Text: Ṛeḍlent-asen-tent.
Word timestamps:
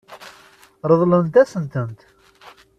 Ṛeḍlent-asen-tent. 0.89 1.99